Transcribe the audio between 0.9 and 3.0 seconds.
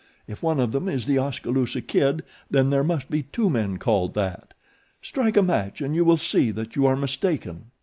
The Oskaloosa Kid then there